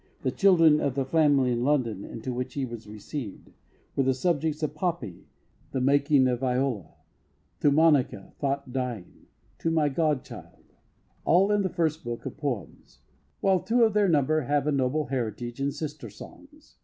The 0.23 0.31
children 0.31 0.79
of 0.81 0.95
the 0.95 1.05
family 1.05 1.51
in 1.51 1.63
London, 1.63 2.03
into 2.03 2.33
which 2.33 2.55
he 2.55 2.65
was 2.65 2.87
received, 2.87 3.51
were 3.95 4.01
the 4.01 4.15
subjects 4.15 4.63
of 4.63 4.73
Poppy, 4.73 5.27
The 5.73 5.79
Making 5.79 6.27
of 6.27 6.39
Viola, 6.39 6.95
To 7.59 7.69
Monica 7.69 8.33
Thought 8.39 8.73
Dying, 8.73 9.27
To 9.59 9.69
my 9.69 9.89
Godchild 9.89 10.73
all 11.23 11.51
in 11.51 11.61
the 11.61 11.69
first 11.69 12.03
book 12.03 12.25
of 12.25 12.35
Poems; 12.35 13.01
while 13.41 13.59
two 13.59 13.83
of 13.83 13.93
their 13.93 14.07
number 14.09 14.41
have 14.41 14.65
a 14.65 14.71
noble 14.71 15.05
heritage 15.05 15.61
in 15.61 15.71
Sister 15.71 16.09
Songs. 16.09 16.77